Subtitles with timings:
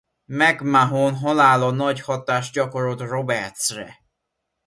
[0.31, 3.97] McMahon halála nagy hatást gyakorolt Roberts-re.